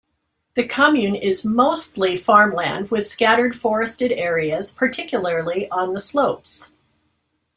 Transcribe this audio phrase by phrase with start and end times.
[0.55, 6.71] The commune is mostly farmland with scattered forested areas particularly on the slopes.